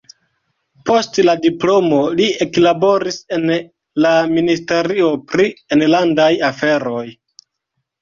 Post 0.89 1.19
la 1.27 1.35
diplomo 1.43 1.99
li 2.21 2.25
eklaboris 2.47 3.21
en 3.39 3.47
la 4.07 4.17
ministerio 4.35 5.15
pri 5.31 5.49
enlandaj 5.81 6.31
aferoj. 6.53 7.09